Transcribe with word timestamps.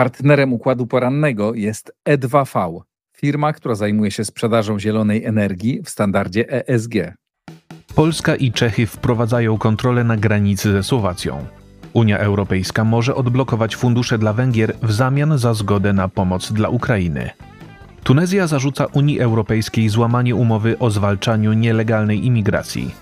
Partnerem 0.00 0.52
układu 0.52 0.86
porannego 0.86 1.54
jest 1.54 1.92
E2V, 2.08 2.80
firma, 3.16 3.52
która 3.52 3.74
zajmuje 3.74 4.10
się 4.10 4.24
sprzedażą 4.24 4.78
zielonej 4.78 5.24
energii 5.24 5.82
w 5.84 5.90
standardzie 5.90 6.68
ESG. 6.68 6.94
Polska 7.94 8.36
i 8.36 8.52
Czechy 8.52 8.86
wprowadzają 8.86 9.58
kontrolę 9.58 10.04
na 10.04 10.16
granicy 10.16 10.72
ze 10.72 10.82
Słowacją. 10.82 11.46
Unia 11.92 12.18
Europejska 12.18 12.84
może 12.84 13.14
odblokować 13.14 13.76
fundusze 13.76 14.18
dla 14.18 14.32
Węgier 14.32 14.76
w 14.82 14.92
zamian 14.92 15.38
za 15.38 15.54
zgodę 15.54 15.92
na 15.92 16.08
pomoc 16.08 16.52
dla 16.52 16.68
Ukrainy. 16.68 17.30
Tunezja 18.04 18.46
zarzuca 18.46 18.86
Unii 18.86 19.20
Europejskiej 19.20 19.88
złamanie 19.88 20.34
umowy 20.34 20.78
o 20.78 20.90
zwalczaniu 20.90 21.52
nielegalnej 21.52 22.26
imigracji. 22.26 22.94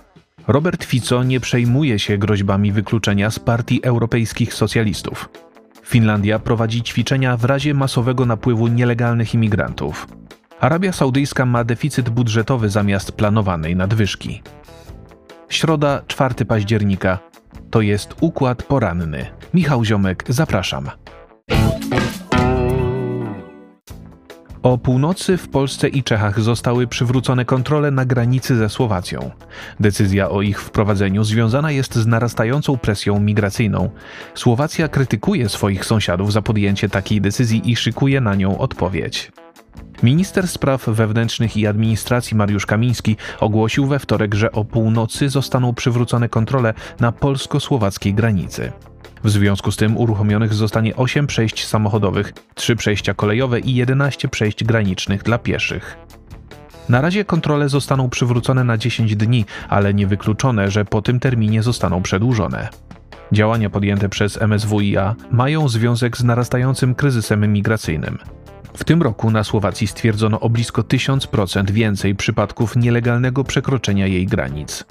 Robert 0.48 0.84
Fico 0.84 1.24
nie 1.24 1.40
przejmuje 1.40 1.98
się 1.98 2.18
groźbami 2.18 2.72
wykluczenia 2.72 3.30
z 3.30 3.38
partii 3.38 3.84
europejskich 3.84 4.54
socjalistów. 4.54 5.28
Finlandia 5.88 6.38
prowadzi 6.38 6.82
ćwiczenia 6.82 7.36
w 7.36 7.44
razie 7.44 7.74
masowego 7.74 8.26
napływu 8.26 8.66
nielegalnych 8.66 9.34
imigrantów. 9.34 10.06
Arabia 10.60 10.92
Saudyjska 10.92 11.46
ma 11.46 11.64
deficyt 11.64 12.08
budżetowy 12.08 12.68
zamiast 12.68 13.12
planowanej 13.12 13.76
nadwyżki. 13.76 14.42
Środa, 15.48 16.02
4 16.06 16.44
października. 16.44 17.18
To 17.70 17.80
jest 17.80 18.14
układ 18.20 18.62
poranny. 18.62 19.26
Michał 19.54 19.84
Ziomek, 19.84 20.24
zapraszam. 20.28 20.90
O 24.62 24.78
północy 24.78 25.36
w 25.36 25.48
Polsce 25.48 25.88
i 25.88 26.02
Czechach 26.02 26.40
zostały 26.40 26.86
przywrócone 26.86 27.44
kontrole 27.44 27.90
na 27.90 28.04
granicy 28.04 28.56
ze 28.56 28.68
Słowacją. 28.68 29.30
Decyzja 29.80 30.30
o 30.30 30.42
ich 30.42 30.62
wprowadzeniu 30.62 31.24
związana 31.24 31.70
jest 31.70 31.94
z 31.94 32.06
narastającą 32.06 32.78
presją 32.78 33.20
migracyjną. 33.20 33.90
Słowacja 34.34 34.88
krytykuje 34.88 35.48
swoich 35.48 35.84
sąsiadów 35.84 36.32
za 36.32 36.42
podjęcie 36.42 36.88
takiej 36.88 37.20
decyzji 37.20 37.70
i 37.70 37.76
szykuje 37.76 38.20
na 38.20 38.34
nią 38.34 38.58
odpowiedź. 38.58 39.32
Minister 40.02 40.48
Spraw 40.48 40.86
Wewnętrznych 40.86 41.56
i 41.56 41.66
Administracji 41.66 42.36
Mariusz 42.36 42.66
Kamiński 42.66 43.16
ogłosił 43.40 43.86
we 43.86 43.98
wtorek, 43.98 44.34
że 44.34 44.52
o 44.52 44.64
północy 44.64 45.28
zostaną 45.28 45.74
przywrócone 45.74 46.28
kontrole 46.28 46.74
na 47.00 47.12
polsko-słowackiej 47.12 48.14
granicy. 48.14 48.72
W 49.24 49.30
związku 49.30 49.72
z 49.72 49.76
tym 49.76 49.96
uruchomionych 49.96 50.54
zostanie 50.54 50.96
8 50.96 51.26
przejść 51.26 51.66
samochodowych, 51.66 52.32
3 52.54 52.76
przejścia 52.76 53.14
kolejowe 53.14 53.60
i 53.60 53.74
11 53.74 54.28
przejść 54.28 54.64
granicznych 54.64 55.22
dla 55.22 55.38
pieszych. 55.38 55.96
Na 56.88 57.00
razie 57.00 57.24
kontrole 57.24 57.68
zostaną 57.68 58.10
przywrócone 58.10 58.64
na 58.64 58.78
10 58.78 59.16
dni, 59.16 59.44
ale 59.68 59.94
niewykluczone, 59.94 60.70
że 60.70 60.84
po 60.84 61.02
tym 61.02 61.20
terminie 61.20 61.62
zostaną 61.62 62.02
przedłużone. 62.02 62.68
Działania 63.32 63.70
podjęte 63.70 64.08
przez 64.08 64.38
MSWiA 64.40 65.14
mają 65.30 65.68
związek 65.68 66.16
z 66.16 66.24
narastającym 66.24 66.94
kryzysem 66.94 67.52
migracyjnym. 67.52 68.18
W 68.74 68.84
tym 68.84 69.02
roku 69.02 69.30
na 69.30 69.44
Słowacji 69.44 69.86
stwierdzono 69.86 70.40
o 70.40 70.50
blisko 70.50 70.82
1000% 70.82 71.70
więcej 71.70 72.14
przypadków 72.14 72.76
nielegalnego 72.76 73.44
przekroczenia 73.44 74.06
jej 74.06 74.26
granic. 74.26 74.84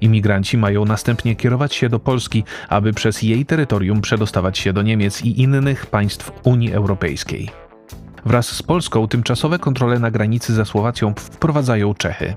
Imigranci 0.00 0.58
mają 0.58 0.84
następnie 0.84 1.36
kierować 1.36 1.74
się 1.74 1.88
do 1.88 2.00
Polski, 2.00 2.44
aby 2.68 2.92
przez 2.92 3.22
jej 3.22 3.46
terytorium 3.46 4.00
przedostawać 4.00 4.58
się 4.58 4.72
do 4.72 4.82
Niemiec 4.82 5.24
i 5.24 5.40
innych 5.40 5.86
państw 5.86 6.32
Unii 6.44 6.72
Europejskiej. 6.72 7.50
Wraz 8.24 8.46
z 8.46 8.62
Polską 8.62 9.08
tymczasowe 9.08 9.58
kontrole 9.58 9.98
na 9.98 10.10
granicy 10.10 10.54
ze 10.54 10.64
Słowacją 10.64 11.14
wprowadzają 11.14 11.94
Czechy. 11.94 12.34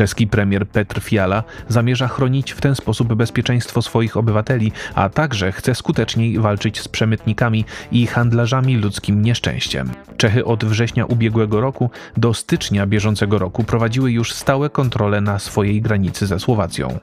Czeski 0.00 0.26
premier 0.26 0.68
Petr 0.68 1.00
Fiala 1.00 1.42
zamierza 1.68 2.08
chronić 2.08 2.52
w 2.52 2.60
ten 2.60 2.74
sposób 2.74 3.14
bezpieczeństwo 3.14 3.82
swoich 3.82 4.16
obywateli, 4.16 4.72
a 4.94 5.08
także 5.08 5.52
chce 5.52 5.74
skuteczniej 5.74 6.38
walczyć 6.38 6.80
z 6.80 6.88
przemytnikami 6.88 7.64
i 7.92 8.06
handlarzami 8.06 8.76
ludzkim 8.76 9.22
nieszczęściem. 9.22 9.90
Czechy 10.16 10.44
od 10.44 10.64
września 10.64 11.06
ubiegłego 11.06 11.60
roku 11.60 11.90
do 12.16 12.34
stycznia 12.34 12.86
bieżącego 12.86 13.38
roku 13.38 13.64
prowadziły 13.64 14.12
już 14.12 14.32
stałe 14.32 14.70
kontrole 14.70 15.20
na 15.20 15.38
swojej 15.38 15.82
granicy 15.82 16.26
ze 16.26 16.40
Słowacją. 16.40 16.98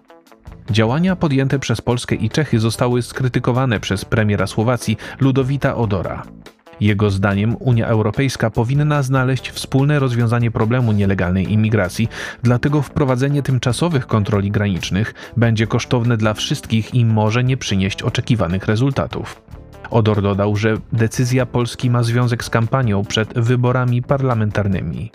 Działania 0.72 1.16
podjęte 1.16 1.60
przez 1.60 1.82
Polskę 1.82 2.16
i 2.16 2.30
Czechy 2.30 2.60
zostały 2.60 3.02
skrytykowane 3.02 3.80
przez 3.80 4.06
premiera 4.06 4.48
Słowacji 4.48 4.98
Ludowita 5.20 5.76
Odora. 5.76 6.24
Jego 6.80 7.10
zdaniem 7.10 7.56
Unia 7.60 7.88
Europejska 7.88 8.50
powinna 8.50 9.04
znaleźć 9.04 9.50
wspólne 9.50 10.00
rozwiązanie 10.00 10.52
problemu 10.52 10.92
nielegalnej 10.92 11.54
imigracji, 11.54 12.10
dlatego 12.44 12.82
wprowadzenie 12.82 13.44
tymczasowych 13.44 14.08
kontroli 14.08 14.52
granicznych 14.52 15.14
będzie 15.38 15.68
kosztowne 15.68 16.18
dla 16.18 16.34
wszystkich 16.34 16.94
i 16.94 17.06
może 17.06 17.44
nie 17.44 17.58
przynieść 17.58 18.04
oczekiwanych 18.04 18.66
rezultatów. 18.66 19.42
Odor 19.90 20.22
dodał, 20.22 20.56
że 20.56 20.78
decyzja 20.94 21.46
Polski 21.46 21.90
ma 21.90 22.04
związek 22.04 22.44
z 22.44 22.50
kampanią 22.50 23.06
przed 23.06 23.40
wyborami 23.40 24.02
parlamentarnymi. 24.02 25.12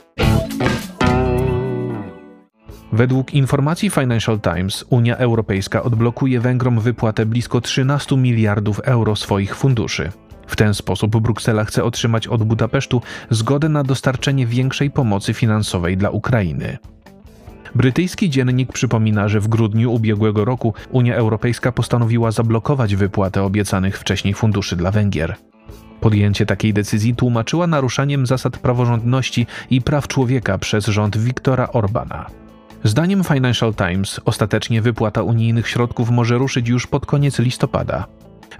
Według 2.92 3.34
informacji 3.34 3.90
Financial 3.90 4.40
Times 4.40 4.84
Unia 4.90 5.16
Europejska 5.16 5.82
odblokuje 5.82 6.40
Węgrom 6.40 6.80
wypłatę 6.80 7.26
blisko 7.26 7.60
13 7.60 8.16
miliardów 8.16 8.80
euro 8.80 9.16
swoich 9.16 9.56
funduszy. 9.56 10.12
W 10.52 10.56
ten 10.56 10.74
sposób 10.74 11.20
Bruksela 11.20 11.64
chce 11.64 11.84
otrzymać 11.84 12.26
od 12.28 12.42
Budapesztu 12.42 13.02
zgodę 13.30 13.68
na 13.68 13.84
dostarczenie 13.84 14.46
większej 14.46 14.90
pomocy 14.90 15.34
finansowej 15.34 15.96
dla 15.96 16.10
Ukrainy. 16.10 16.78
Brytyjski 17.74 18.30
dziennik 18.30 18.72
przypomina, 18.72 19.28
że 19.28 19.40
w 19.40 19.48
grudniu 19.48 19.92
ubiegłego 19.92 20.44
roku 20.44 20.74
Unia 20.90 21.16
Europejska 21.16 21.72
postanowiła 21.72 22.30
zablokować 22.30 22.96
wypłatę 22.96 23.42
obiecanych 23.42 23.98
wcześniej 23.98 24.34
funduszy 24.34 24.76
dla 24.76 24.90
Węgier. 24.90 25.36
Podjęcie 26.00 26.46
takiej 26.46 26.72
decyzji 26.72 27.16
tłumaczyła 27.16 27.66
naruszaniem 27.66 28.26
zasad 28.26 28.58
praworządności 28.58 29.46
i 29.70 29.82
praw 29.82 30.08
człowieka 30.08 30.58
przez 30.58 30.86
rząd 30.86 31.18
Viktora 31.18 31.68
Orbana. 31.68 32.26
Zdaniem 32.84 33.24
Financial 33.24 33.74
Times 33.74 34.20
ostatecznie 34.24 34.82
wypłata 34.82 35.22
unijnych 35.22 35.68
środków 35.68 36.10
może 36.10 36.38
ruszyć 36.38 36.68
już 36.68 36.86
pod 36.86 37.06
koniec 37.06 37.38
listopada. 37.38 38.06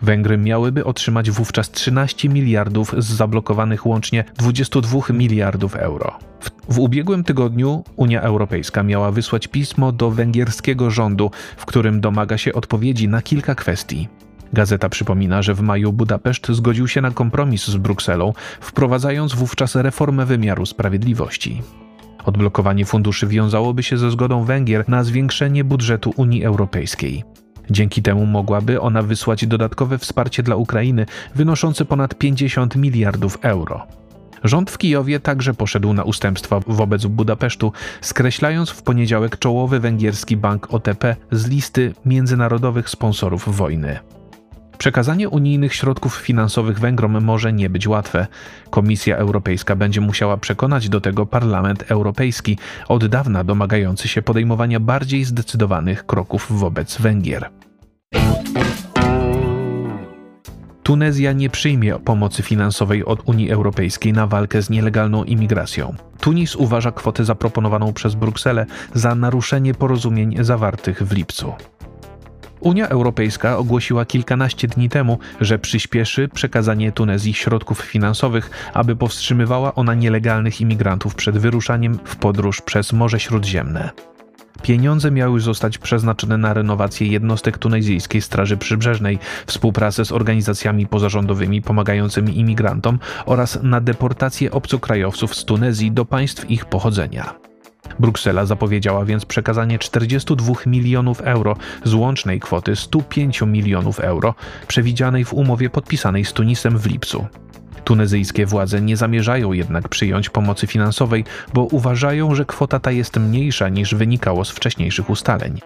Węgry 0.03 0.38
miałyby 0.38 0.84
otrzymać 0.84 1.30
wówczas 1.30 1.70
13 1.70 2.28
miliardów 2.28 2.94
z 2.98 3.06
zablokowanych 3.06 3.86
łącznie 3.86 4.25
22 4.36 5.00
miliardów 5.10 5.76
euro. 5.76 6.19
W, 6.41 6.75
w, 6.75 6.78
ubiegłym 6.78 7.25
tygodniu 7.25 7.84
Unia 7.97 8.22
Europejska 8.22 8.82
miała 8.82 9.10
wysłać 9.10 9.48
pismo 9.48 9.92
do 9.92 10.10
węgierskiego 10.10 10.91
rządu, 10.91 11.31
w 11.56 11.66
którym 11.66 12.00
domaga 12.00 12.38
się 12.38 12.52
odpowiedzi 12.52 13.08
na 13.08 13.22
kilka 13.22 13.54
kwestii. 13.54 14.08
Gazeta 14.52 14.88
przypomina, 14.88 15.42
że 15.42 15.54
w 15.54 15.60
maju 15.60 15.92
Budapeszt 15.92 16.48
zgodził 16.48 16.88
się 16.88 17.00
na 17.00 17.10
kompromis 17.10 17.66
z 17.66 17.76
Brukselą, 17.76 18.32
wprowadzając 18.60 19.34
wówczas 19.34 19.75
reformę 19.75 20.26
wymiaru 20.26 20.66
sprawiedliwości. 20.66 21.62
Odblokowanie 22.25 22.84
funduszy 22.84 23.26
wiązałoby 23.26 23.82
się 23.82 23.98
ze 23.98 24.10
zgodą 24.10 24.44
Węgier 24.44 24.88
na 24.88 25.04
zwiększenie 25.04 25.64
budżetu 25.64 26.12
Unii 26.16 26.44
Europejskiej. 26.44 27.25
Dzięki 27.70 28.02
temu 28.02 28.26
mogłaby 28.26 28.80
ona 28.80 29.02
wysłać 29.02 29.46
dodatkowe 29.46 29.98
wsparcie 29.98 30.42
dla 30.42 30.56
Ukrainy 30.56 31.06
wynoszące 31.34 31.84
ponad 31.84 32.14
50 32.14 32.76
miliardów 32.76 33.38
euro. 33.42 33.86
Rząd 34.44 34.70
w 34.70 34.78
Kijowie 34.78 35.20
także 35.20 35.54
poszedł 35.54 35.92
na 35.92 36.02
ustępstwa 36.02 36.60
wobec 36.66 37.06
Budapesztu, 37.06 37.72
skreślając 38.00 38.70
w 38.70 38.82
poniedziałek 38.82 39.38
czołowy 39.38 39.80
węgierski 39.80 40.36
bank 40.36 40.74
OTP 40.74 41.16
z 41.30 41.46
listy 41.46 41.94
międzynarodowych 42.06 42.90
sponsorów 42.90 43.56
wojny. 43.56 43.98
Przekazanie 44.78 45.28
unijnych 45.28 45.74
środków 45.74 46.16
finansowych 46.16 46.78
Węgrom 46.78 47.24
może 47.24 47.52
nie 47.52 47.70
być 47.70 47.88
łatwe. 47.88 48.26
Komisja 48.70 49.16
Europejska 49.16 49.76
będzie 49.76 50.00
musiała 50.00 50.36
przekonać 50.36 50.88
do 50.88 51.00
tego 51.00 51.26
Parlament 51.26 51.84
Europejski, 51.88 52.58
od 52.88 53.06
dawna 53.06 53.44
domagający 53.44 54.08
się 54.08 54.22
podejmowania 54.22 54.80
bardziej 54.80 55.24
zdecydowanych 55.24 56.06
kroków 56.06 56.46
wobec 56.50 57.00
Węgier. 57.00 57.50
Tunezja 60.82 61.32
nie 61.32 61.50
przyjmie 61.50 61.98
pomocy 61.98 62.42
finansowej 62.42 63.04
od 63.04 63.28
Unii 63.28 63.50
Europejskiej 63.50 64.12
na 64.12 64.26
walkę 64.26 64.62
z 64.62 64.70
nielegalną 64.70 65.25
imigracją. 65.25 65.94
Tunis 66.20 66.56
uważa 66.56 66.92
kwotę 66.92 67.25
zaproponowaną 67.25 67.92
przez 67.92 68.14
Brukselę 68.14 68.66
za 68.94 69.14
naruszenie 69.14 69.75
porozumień 69.75 70.44
zawartych 70.44 71.02
w 71.02 71.12
lipcu. 71.12 71.52
Unia 72.62 72.88
Europejska 72.88 73.59
ogłosiła 73.59 74.05
kilkanaście 74.05 74.69
dni 74.69 74.88
temu, 74.88 75.19
że 75.41 75.59
przyspieszy 75.59 76.29
przekazanie 76.29 76.93
Tunezji 76.93 77.35
środków 77.35 77.81
finansowych, 77.81 78.50
aby 78.75 78.97
powstrzymywała 78.97 79.75
ona 79.75 79.94
nielegalnych 79.94 80.61
imigrantów 80.61 81.14
przed 81.14 81.38
wyruszaniem 81.38 81.99
w 82.05 82.17
podróż 82.17 82.61
przez 82.61 82.93
Morze 82.93 83.20
Śródziemne. 83.20 83.91
Pieniądze 84.62 85.11
miały 85.11 85.41
zostać 85.41 85.79
przeznaczone 85.79 86.38
na 86.38 86.55
renowację 86.55 87.06
jednostek 87.06 87.59
tunezyjskiej 87.59 88.23
Straży 88.23 88.56
Przybrzeżnej, 88.56 89.19
współpracę 89.47 90.05
z 90.05 90.12
organizacjami 90.12 90.87
pozarządowymi 90.87 91.62
pomagającymi 91.62 92.38
imigrantom 92.38 92.99
oraz 93.26 93.62
na 93.62 93.81
deportację 93.81 94.50
obcokrajowców 94.50 95.35
z 95.35 95.44
Tunezji 95.44 95.93
do 95.93 96.05
państw 96.05 96.50
ich 96.50 96.64
pochodzenia. 96.64 97.41
Bruksela 97.98 98.46
zapowiedziała 98.46 99.04
więc 99.04 99.24
przekazanie 99.24 99.78
42 99.78 100.54
milionów 100.66 101.20
euro 101.20 101.56
z 101.84 101.94
łącznej 101.94 102.40
kwoty 102.40 102.76
105 102.76 103.42
milionów 103.42 104.00
euro 104.00 104.34
przewidzianej 104.68 105.24
w 105.24 105.34
umowie 105.34 105.70
podpisanej 105.70 106.24
z 106.24 106.32
Tunisem 106.32 106.78
w 106.78 106.86
lipcu. 106.86 107.26
Tunezyjskie 107.84 108.46
władze 108.46 108.80
nie 108.80 108.96
zamierzają 108.96 109.52
jednak 109.52 109.88
przyjąć 109.88 110.30
pomocy 110.30 110.66
finansowej, 110.66 111.24
bo 111.54 111.64
uważają, 111.64 112.34
że 112.34 112.44
kwota 112.44 112.80
ta 112.80 112.90
jest 112.90 113.16
mniejsza 113.16 113.68
niż 113.68 113.94
wynikało 113.94 114.44
z 114.44 114.50
wcześniejszych 114.50 115.10
ustaleń. 115.10 115.60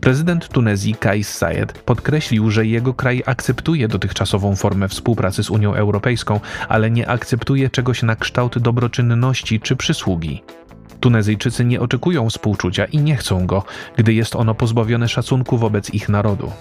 Prezydent 0.00 0.48
Tunezji 0.48 0.94
Kais 0.94 1.34
Sayed 1.34 1.72
podkreślił, 1.72 2.50
że 2.50 2.66
jego 2.66 2.94
kraj 2.94 3.22
akceptuje 3.26 3.88
dotychczasową 3.88 4.56
formę 4.56 4.88
współpracy 4.88 5.42
z 5.44 5.50
Unią 5.50 5.74
Europejską, 5.74 6.40
ale 6.68 6.90
nie 6.90 7.08
akceptuje 7.08 7.70
czegoś 7.70 8.02
na 8.02 8.16
kształt 8.16 8.58
dobroczynności 8.58 9.60
czy 9.60 9.76
przysługi. 9.76 10.42
Tunezyjczycy 11.00 11.64
nie 11.64 11.80
oczekują 11.80 12.30
współczucia 12.30 12.84
i 12.84 12.98
nie 12.98 13.16
chcą 13.16 13.46
go, 13.46 13.64
gdy 13.96 14.14
jest 14.14 14.36
ono 14.36 14.54
pozbawione 14.54 15.08
szacunku 15.08 15.58
wobec 15.58 15.94
ich 15.94 16.08
narodu. 16.08 16.52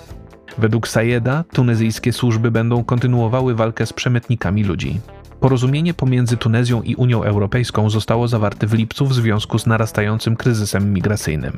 Według 0.57 0.87
Sayeda 0.87 1.43
tunezyjskie 1.53 2.13
służby 2.13 2.51
będą 2.51 2.83
kontynuowały 2.83 3.55
walkę 3.55 3.85
z 3.85 3.93
przemytnikami 3.93 4.63
ludzi. 4.63 4.99
Porozumienie 5.39 5.93
pomiędzy 5.93 6.37
Tunezją 6.37 6.81
i 6.81 6.95
Unią 6.95 7.23
Europejską 7.23 7.89
zostało 7.89 8.27
zawarte 8.27 8.67
w 8.67 8.73
lipcu 8.73 9.05
w 9.05 9.13
związku 9.13 9.59
z 9.59 9.65
narastającym 9.65 10.35
kryzysem 10.35 10.93
migracyjnym. 10.93 11.57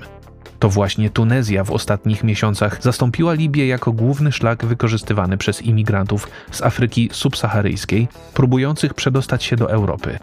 To 0.60 0.70
właśnie 0.70 1.10
Tunezja 1.10 1.64
w 1.64 1.72
ostatnich 1.72 2.24
miesiącach 2.24 2.84
zastąpiła 2.84 3.34
Libię 3.34 3.68
jako 3.68 3.92
główny 3.92 4.32
szlak 4.32 4.66
wykorzystywany 4.66 5.38
przez 5.38 5.62
imigrantów 5.62 6.28
z 6.52 6.62
Afryki 6.62 7.10
subsaharyjskiej, 7.12 8.08
próbujących 8.34 8.94
przedostać 8.94 9.44
się 9.44 9.56
do 9.56 9.72
Europy. 9.72 10.20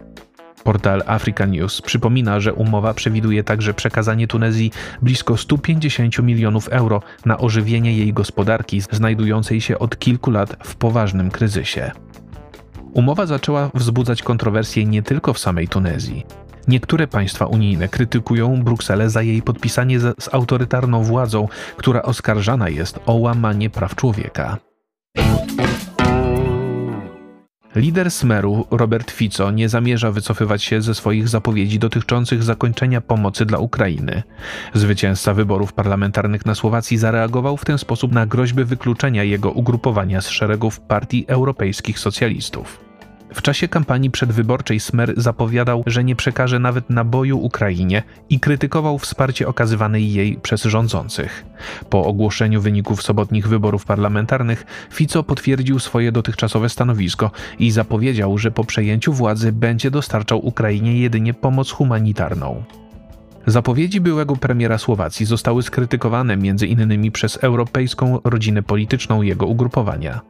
Portal 0.67 1.03
Africa 1.07 1.47
News 1.47 1.83
przypomina, 1.83 2.41
że 2.41 2.55
umowa 2.55 2.95
przewiduje 2.95 3.45
także 3.45 3.75
przekazanie 3.75 4.27
Tunezji 4.29 4.73
blisko 5.03 5.37
150 5.37 6.19
milionów 6.19 6.69
euro 6.69 7.03
na 7.25 7.39
ożywienie 7.39 7.97
jej 7.97 8.13
gospodarki, 8.13 8.81
znajdującej 8.81 9.61
się 9.61 9.79
od 9.79 9.99
kilku 9.99 10.31
lat 10.31 10.57
w 10.65 10.77
poważnym 10.77 11.31
kryzysie. 11.31 11.91
Umowa 12.93 13.27
zaczęła 13.27 13.71
wzbudzać 13.75 14.23
kontrowersje 14.23 14.85
nie 14.85 15.03
tylko 15.03 15.33
w 15.33 15.39
samej 15.39 15.69
Tunezji. 15.69 16.27
Niektóre 16.69 17.07
państwa 17.07 17.47
unijne 17.47 17.89
krytykują 17.89 18.63
Brukselę 18.63 19.11
za 19.11 19.23
jej 19.23 19.43
podpisanie 19.43 20.01
z, 20.01 20.35
autorytarną 20.35 21.03
władzą, 21.03 21.49
która 21.77 22.03
oskarżana 22.03 22.69
jest 22.69 23.01
o 23.07 23.15
łamanie 23.15 23.71
praw 23.71 23.95
człowieka. 23.95 24.57
Lider 27.77 28.11
Smeru, 28.11 28.67
Robert 28.71 29.11
Fico, 29.11 29.51
nie 29.51 29.69
zamierza 29.69 30.13
wycofywać 30.13 30.63
się 30.63 30.83
ze 30.83 30.95
swoich 30.95 31.29
zapowiedzi 31.29 31.79
dotyczących 31.79 32.43
zakończenia 32.43 33.01
pomocy 33.01 33.47
dla 33.47 33.59
Ukrainy. 33.59 34.23
Zwycięzca 34.75 35.35
wyborów 35.35 35.73
parlamentarnych 35.73 36.47
na 36.47 36.55
Słowacji 36.55 36.99
zareagował 36.99 37.57
w 37.57 37.65
ten 37.65 37.79
sposób 37.79 38.13
na 38.13 38.27
groźby 38.27 38.65
wykluczenia 38.65 39.23
jego 39.23 39.51
ugrupowania 39.51 40.21
z 40.21 40.29
szeregów 40.29 40.81
partii 40.81 41.25
europejskich 41.29 41.99
socjalistów. 41.99 42.86
W 43.35 43.43
czasie 43.43 43.69
kampanii 43.69 44.11
przedwyborczej 44.11 44.81
Smer 44.81 45.15
zapowiadał, 45.17 45.83
że 45.87 46.05
nie 46.05 46.17
przekaże 46.17 46.59
nawet 46.59 46.91
naboju 46.91 47.39
Ukrainie 47.39 48.03
i 48.31 48.41
krytykował 48.41 48.99
wsparcie 48.99 49.49
okazywane 49.49 50.01
jej 50.01 50.37
przez 50.37 50.63
rządzących. 50.63 51.45
Po 51.91 52.05
ogłoszeniu 52.05 52.61
wyników 52.61 53.03
sobotnich 53.03 53.49
wyborów 53.49 53.85
parlamentarnych 53.85 54.67
Fico 54.93 55.23
potwierdził 55.23 55.79
swoje 55.79 56.13
dotychczasowe 56.13 56.69
stanowisko 56.69 57.31
i 57.59 57.71
zapowiedział, 57.71 58.39
że 58.39 58.51
po 58.51 58.65
przejęciu 58.65 59.13
władzy 59.13 59.53
będzie 59.53 59.91
dostarczał 59.91 60.47
Ukrainie 60.47 61.01
jedynie 61.01 61.35
pomoc 61.35 61.71
humanitarną. 61.71 62.65
Zapowiedzi 63.47 64.01
byłego 64.01 64.37
premiera 64.37 64.79
Słowacji 64.79 65.27
zostały 65.27 65.63
skrytykowane 65.63 66.35
m.in. 66.35 67.13
przez 67.13 67.37
europejską 67.37 68.19
rodzinę 68.25 68.63
polityczną 68.63 69.23
jego 69.23 69.47
ugrupowania. 69.47 70.21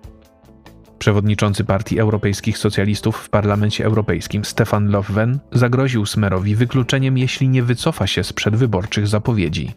Przewodniczący 1.07 1.65
Partii 1.65 1.99
Europejskich 1.99 2.59
Socjalistów 2.59 3.17
w 3.17 3.29
Parlamencie 3.29 3.85
Europejskim 3.85 4.45
Stefan 4.45 4.91
Löfven 4.91 5.39
zagroził 5.53 6.07
Smerowi 6.07 6.55
wykluczeniem, 6.55 7.19
jeśli 7.19 7.49
nie 7.49 7.63
wycofa 7.63 8.07
się 8.07 8.25
z 8.25 8.33
przedwyborczych 8.33 9.09
zapowiedzi. 9.09 9.73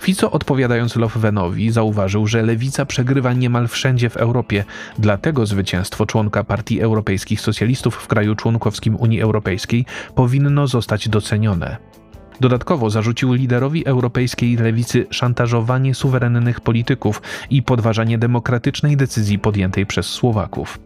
Fico 0.00 0.30
odpowiadając 0.30 0.96
Löfvenowi 0.96 1.70
zauważył, 1.70 2.26
że 2.26 2.42
lewica 2.42 2.86
przegrywa 2.86 3.32
niemal 3.32 3.68
wszędzie 3.68 4.10
w 4.10 4.16
Europie, 4.16 4.64
dlatego 4.98 5.46
zwycięstwo 5.46 6.06
członka 6.06 6.44
Partii 6.44 6.80
Europejskich 6.80 7.40
Socjalistów 7.40 7.94
w 7.94 8.06
kraju 8.06 8.34
członkowskim 8.34 8.96
Unii 8.96 9.20
Europejskiej 9.20 9.86
powinno 10.14 10.66
zostać 10.66 11.08
docenione. 11.08 11.76
Dodatkowo 12.40 12.90
zarzucił 12.90 13.32
liderowi 13.32 13.86
europejskiej 13.86 14.56
lewicy 14.56 15.06
szantażowanie 15.10 15.94
suwerennych 15.94 16.60
polityków 16.60 17.22
i 17.50 17.62
podważanie 17.62 18.18
demokratycznej 18.18 18.96
decyzji 18.96 19.38
podjętej 19.38 19.86
przez 19.86 20.06
Słowaków. 20.06 20.78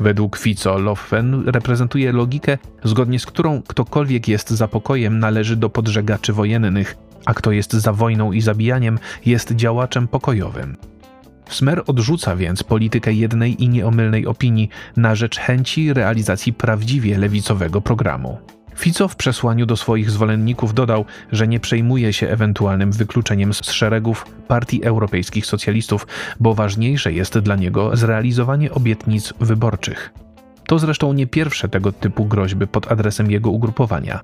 Według 0.00 0.36
Fico 0.36 0.78
Loffen 0.78 1.48
reprezentuje 1.48 2.12
logikę, 2.12 2.58
zgodnie 2.84 3.18
z 3.18 3.26
którą 3.26 3.62
ktokolwiek 3.62 4.28
jest 4.28 4.50
za 4.50 4.68
pokojem 4.68 5.18
należy 5.18 5.56
do 5.56 5.70
podżegaczy 5.70 6.32
wojennych, 6.32 6.96
a 7.26 7.34
kto 7.34 7.52
jest 7.52 7.72
za 7.72 7.92
wojną 7.92 8.32
i 8.32 8.40
zabijaniem 8.40 8.98
jest 9.26 9.52
działaczem 9.52 10.08
pokojowym. 10.08 10.76
Smer 11.48 11.82
odrzuca 11.86 12.36
więc 12.36 12.62
politykę 12.62 13.12
jednej 13.12 13.64
i 13.64 13.68
nieomylnej 13.68 14.26
opinii 14.26 14.68
na 14.96 15.14
rzecz 15.14 15.38
chęci 15.38 15.92
realizacji 15.92 16.52
prawdziwie 16.52 17.18
lewicowego 17.18 17.80
programu. 17.80 18.38
Fico 18.76 19.08
w 19.08 19.16
przesłaniu 19.16 19.66
do 19.66 19.76
swoich 19.76 20.10
zwolenników 20.10 20.74
dodał, 20.74 21.04
że 21.32 21.48
nie 21.48 21.60
przejmuje 21.60 22.12
się 22.12 22.28
ewentualnym 22.28 22.92
wykluczeniem 22.92 23.54
z 23.54 23.70
szeregów 23.70 24.26
partii 24.48 24.84
europejskich 24.84 25.46
socjalistów, 25.46 26.06
bo 26.40 26.54
ważniejsze 26.54 27.12
jest 27.12 27.38
dla 27.38 27.56
niego 27.56 27.96
zrealizowanie 27.96 28.72
obietnic 28.72 29.34
wyborczych. 29.40 30.12
To 30.66 30.78
zresztą 30.78 31.12
nie 31.12 31.26
pierwsze 31.26 31.68
tego 31.68 31.92
typu 31.92 32.24
groźby 32.24 32.66
pod 32.66 32.92
adresem 32.92 33.30
jego 33.30 33.50
ugrupowania. 33.50 34.20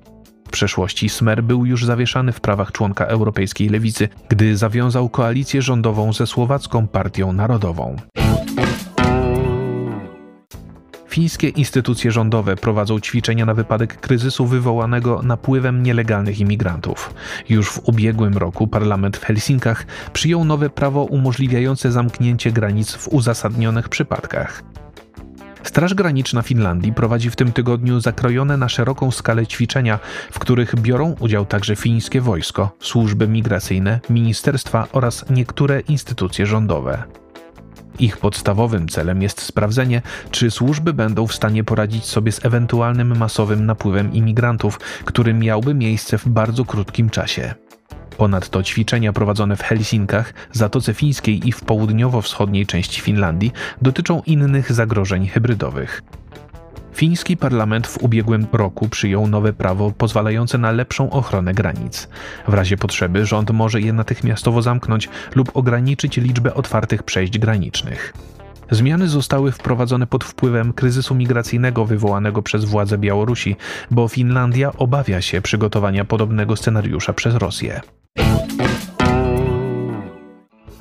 W 0.49 0.51
przeszłości 0.51 1.09
Smer 1.09 1.43
był 1.43 1.67
już 1.67 1.85
zawieszany 1.85 2.33
w 2.33 2.41
prawach 2.41 2.73
członka 2.73 3.05
europejskiej 3.05 3.69
lewicy, 3.69 4.09
gdy 4.29 4.57
zawiązał 4.57 5.09
koalicję 5.09 5.63
rządową 5.63 6.13
ze 6.13 6.27
Słowacką 6.27 6.87
Partią 6.87 7.33
Narodową. 7.33 7.97
Fińskie 11.13 11.49
instytucje 11.49 12.11
rządowe 12.11 12.57
prowadzą 12.57 13.01
ćwiczenia 13.01 13.47
na 13.47 13.55
wypadek 13.55 14.01
kryzysu 14.01 14.47
wywołanego 14.47 15.23
napływem 15.23 15.83
nielegalnych 15.83 16.41
imigrantów. 16.41 17.15
Już 17.49 17.71
w 17.71 17.81
ubiegłym 17.89 18.37
roku 18.37 18.67
parlament 18.67 19.17
w 19.17 19.25
Helsinkach 19.25 19.87
przyjął 20.13 20.45
nowe 20.45 20.71
prawo 20.71 21.05
umożliwiające 21.05 21.93
zamknięcie 21.93 22.53
granic 22.53 22.93
w 22.93 23.09
uzasadnionych 23.09 23.89
przypadkach. 23.89 24.63
Straż 25.63 25.95
Graniczna 25.95 26.43
Finlandii 26.43 26.93
prowadzi 26.93 27.31
w 27.31 27.37
tym 27.37 27.53
tygodniu 27.53 28.01
zakrojone 28.01 28.57
na 28.57 28.69
szeroką 28.69 29.11
skalę 29.11 29.47
ćwiczenia, 29.47 29.99
w 30.33 30.39
których 30.39 30.75
biorą 30.77 31.15
udział 31.21 31.47
także 31.47 31.77
fińskie 31.77 32.21
wojsko, 32.21 32.77
służby 32.81 33.29
migracyjne, 33.29 34.01
ministerstwa 34.11 34.89
oraz 34.93 35.25
niektóre 35.31 35.81
instytucje 35.81 36.47
rządowe. 36.47 37.22
Ich 37.99 38.17
podstawowym 38.17 38.89
celem 38.89 39.23
jest 39.23 39.41
sprawdzenie, 39.41 40.03
czy 40.31 40.51
służby 40.51 40.93
będą 40.93 41.27
w 41.27 41.35
stanie 41.35 41.65
poradzić 41.65 42.05
sobie 42.05 42.33
z 42.33 42.45
ewentualnym 42.45 43.19
masowym 43.19 43.67
napływem 43.67 44.13
imigrantów, 44.13 44.81
który 45.05 45.35
miałby 45.35 45.75
miejsce 45.75 46.19
w 46.19 46.29
bardzo 46.29 46.65
krótkim 46.65 47.11
czasie. 47.11 47.55
Ponadto 48.17 48.63
ćwiczenia 48.63 49.13
prowadzone 49.13 49.57
w 49.57 49.63
Helsinkach, 49.63 50.35
Zatoce 50.53 50.95
Fińskiej 50.95 51.49
i 51.49 51.53
w 51.53 51.61
południowo-wschodniej 51.61 52.67
części 52.67 53.01
Finlandii 53.01 53.53
dotyczą 53.83 54.23
innych 54.27 54.73
zagrożeń 54.73 55.29
hybrydowych. 55.29 56.03
Fiński 56.95 57.37
parlament 57.37 57.87
w 57.87 57.99
ubiegłym 57.99 58.47
roku 58.53 58.89
przyjął 58.89 59.27
nowe 59.27 59.53
prawo 59.53 59.93
pozwalające 59.99 60.59
na 60.59 60.71
lepszą 60.71 61.11
ochronę 61.11 61.55
granic. 61.55 62.09
W 62.49 62.55
razie 62.55 62.77
potrzeby 62.77 63.27
rząd 63.27 63.51
może 63.51 63.81
je 63.81 63.93
natychmiastowo 63.93 64.63
zamknąć 64.63 65.09
lub 65.35 65.57
ograniczyć 65.57 66.17
liczbę 66.17 66.55
otwartych 66.55 67.03
przejść 67.03 67.39
granicznych. 67.39 68.13
Zmiany 68.71 69.09
zostały 69.09 69.53
wprowadzone 69.53 70.07
pod 70.07 70.25
wpływem 70.25 70.73
kryzysu 70.73 71.15
migracyjnego 71.15 71.85
wywołanego 71.85 72.43
przez 72.43 72.65
władze 72.65 72.99
Białorusi, 72.99 73.57
bo 73.91 74.09
Finlandia 74.09 74.73
obawia 74.77 75.21
się 75.21 75.43
przygotowania 75.43 76.05
podobnego 76.05 76.57
scenariusza 76.57 77.13
przez 77.13 77.35
Rosję. 77.35 77.81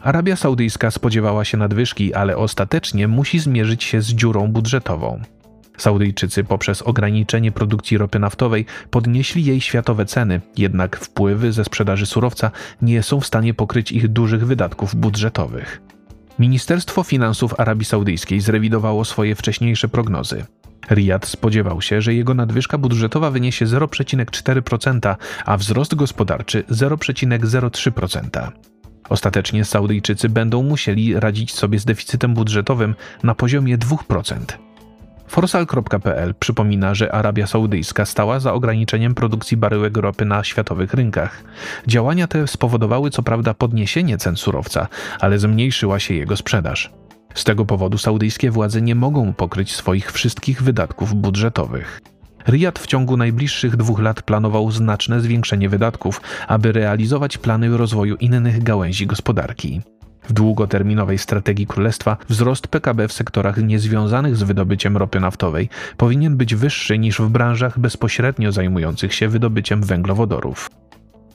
Arabia 0.04 0.36
Saudyjska 0.36 0.92
spodziewała 0.92 1.46
się 1.46 1.58
nadwyżki, 1.58 2.14
ale 2.14 2.38
ostatecznie 2.38 3.08
musi 3.08 3.40
zmierzyć 3.40 3.84
się 3.84 4.02
z 4.02 4.08
dziurą 4.08 4.48
budżetową. 4.48 5.22
Saudyjczycy 5.78 6.44
poprzez 6.44 6.82
ograniczenie 6.82 7.52
produkcji 7.52 7.98
ropy 7.98 8.20
naftowej 8.20 8.66
podnieśli 8.90 9.46
jej 9.46 9.62
światowe 9.62 10.06
ceny, 10.06 10.42
jednak 10.58 10.98
wpływy 10.98 11.52
ze 11.52 11.64
sprzedaży 11.64 12.06
surowca 12.06 12.52
nie 12.82 13.04
są 13.04 13.20
w 13.20 13.26
stanie 13.26 13.54
pokryć 13.54 13.92
ich 13.92 14.08
dużych 14.08 14.46
wydatków 14.48 14.96
budżetowych. 14.96 15.82
Ministerstwo 16.40 17.04
Finansów 17.04 17.60
Arabii 17.60 17.86
Saudyjskiej 17.86 18.42
zrewidowało 18.42 19.06
swoje 19.06 19.36
wcześniejsze 19.36 19.88
prognozy. 19.88 20.46
Riyad 20.92 21.26
spodziewał 21.26 21.82
się, 21.82 22.02
że 22.02 22.14
jego 22.14 22.34
nadwyżka 22.34 22.78
budżetowa 22.78 23.32
wyniesie 23.32 23.66
0,4%, 23.66 25.16
a 25.46 25.58
wzrost 25.58 25.96
gospodarczy 25.96 26.64
0,03%. 26.64 28.52
Ostatecznie 29.10 29.66
Saudyjczycy 29.66 30.30
będą 30.30 30.64
musieli 30.64 31.20
radzić 31.20 31.54
sobie 31.54 31.80
z 31.80 31.86
deficytem 31.86 32.34
budżetowym 32.34 32.96
na 33.24 33.36
poziomie 33.36 33.78
2%. 33.78 34.36
Forsal.pl 35.32 36.36
przypomina, 36.36 36.96
że 36.96 37.12
Arabia 37.12 37.48
Saudyjska 37.48 38.06
stała 38.06 38.40
za 38.40 38.54
ograniczeniem 38.54 39.14
produkcji 39.16 39.58
baryłek 39.58 39.98
ropy 39.98 40.26
na 40.26 40.44
światowych 40.44 40.94
rynkach. 40.94 41.44
Działania 41.88 42.28
te 42.28 42.48
spowodowały 42.48 43.10
co 43.10 43.24
prawda 43.24 43.54
podniesienie 43.54 44.18
cen 44.18 44.36
surowca, 44.36 44.88
ale 45.20 45.40
zmniejszyła 45.40 46.00
się 46.00 46.14
jego 46.14 46.38
sprzedaż. 46.38 46.92
Z 47.34 47.44
tego 47.44 47.66
powodu 47.66 47.98
saudyjskie 47.98 48.52
władze 48.52 48.82
nie 48.82 48.96
mogą 48.96 49.34
pokryć 49.34 49.76
swoich 49.76 50.12
wszystkich 50.12 50.64
wydatków 50.64 51.16
budżetowych. 51.16 52.02
Riyad 52.48 52.80
w 52.80 52.88
ciągu 52.88 53.18
najbliższych 53.18 53.78
dwóch 53.78 54.00
lat 54.00 54.22
planował 54.22 54.72
znaczne 54.72 55.22
zwiększenie 55.22 55.70
wydatków, 55.70 56.22
aby 56.48 56.72
realizować 56.72 57.38
plany 57.38 57.78
rozwoju 57.78 58.16
innych 58.16 58.64
gałęzi 58.64 59.08
gospodarki. 59.08 59.82
W 60.24 60.34
długoterminowej 60.34 61.18
strategii 61.18 61.68
królestwa 61.68 62.18
wzrost 62.30 62.68
PKB 62.68 63.08
w 63.08 63.14
sektorach 63.14 63.58
niezwiązanych 63.58 64.36
z 64.36 64.44
wydobyciem 64.44 64.98
ropy 64.98 65.20
naftowej 65.20 65.70
powinien 65.98 66.38
być 66.38 66.56
wyższy 66.56 67.00
niż 67.00 67.22
w 67.22 67.30
branżach 67.30 67.80
bezpośrednio 67.80 68.52
zajmujących 68.52 69.14
się 69.14 69.28
wydobyciem 69.28 69.84
węglowodorów. 69.84 70.70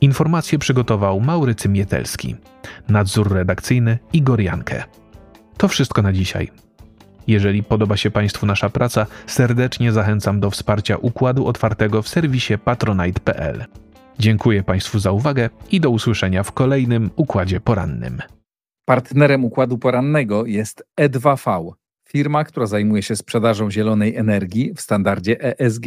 Informacje 0.00 0.58
przygotował 0.58 1.20
Maurycy 1.20 1.68
Mietelski. 1.68 2.36
Nadzór 2.88 3.32
redakcyjny 3.32 3.98
Igor 4.12 4.40
Jankę. 4.40 4.84
To 5.56 5.68
wszystko 5.68 6.02
na 6.02 6.12
dzisiaj. 6.12 6.50
Jeżeli 7.26 7.62
podoba 7.62 7.96
się 7.96 8.10
Państwu 8.10 8.46
nasza 8.46 8.70
praca, 8.70 9.06
serdecznie 9.26 9.92
zachęcam 9.92 10.40
do 10.40 10.50
wsparcia 10.50 10.96
Układu 10.96 11.46
Otwartego 11.46 12.02
w 12.02 12.08
serwisie 12.08 12.58
patronite.pl. 12.58 13.64
Dziękuję 14.18 14.62
Państwu 14.62 14.98
za 14.98 15.12
uwagę 15.12 15.50
i 15.70 15.80
do 15.80 15.90
usłyszenia 15.90 16.42
w 16.42 16.52
kolejnym 16.52 17.10
Układzie 17.16 17.60
Porannym. 17.60 18.22
Partnerem 18.88 19.44
układu 19.44 19.78
porannego 19.78 20.46
jest 20.46 20.84
E2V, 21.00 21.72
firma, 22.08 22.44
która 22.44 22.66
zajmuje 22.66 23.02
się 23.02 23.16
sprzedażą 23.16 23.70
zielonej 23.70 24.16
energii 24.16 24.74
w 24.74 24.80
standardzie 24.80 25.58
ESG. 25.58 25.86